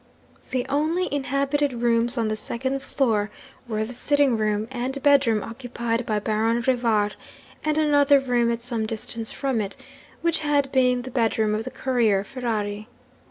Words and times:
'The 0.49 0.65
only 0.67 1.07
inhabited 1.13 1.73
rooms 1.73 2.17
on 2.17 2.27
the 2.27 2.35
second 2.35 2.81
floor 2.81 3.29
were 3.67 3.85
the 3.85 3.93
sitting 3.93 4.35
room 4.35 4.67
and 4.71 5.03
bedroom 5.03 5.43
occupied 5.43 6.07
by 6.07 6.17
Baron 6.17 6.63
Rivar, 6.65 7.11
and 7.63 7.77
another 7.77 8.19
room 8.19 8.51
at 8.51 8.63
some 8.63 8.87
distance 8.87 9.31
from 9.31 9.61
it, 9.61 9.75
which 10.23 10.39
had 10.39 10.71
been 10.71 11.03
the 11.03 11.11
bedroom 11.11 11.53
of 11.53 11.65
the 11.65 11.69
courier 11.69 12.23
Ferrari. 12.23 12.87